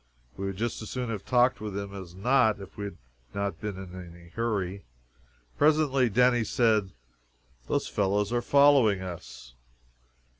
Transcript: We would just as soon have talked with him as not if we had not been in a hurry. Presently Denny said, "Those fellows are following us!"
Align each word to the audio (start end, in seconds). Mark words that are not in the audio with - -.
We 0.35 0.47
would 0.47 0.57
just 0.57 0.81
as 0.81 0.89
soon 0.89 1.11
have 1.11 1.23
talked 1.23 1.61
with 1.61 1.77
him 1.77 1.93
as 1.93 2.15
not 2.15 2.59
if 2.59 2.75
we 2.75 2.85
had 2.85 2.97
not 3.35 3.61
been 3.61 3.77
in 3.77 3.93
a 4.15 4.29
hurry. 4.29 4.83
Presently 5.59 6.09
Denny 6.09 6.43
said, 6.43 6.91
"Those 7.67 7.87
fellows 7.87 8.33
are 8.33 8.41
following 8.41 9.03
us!" 9.03 9.53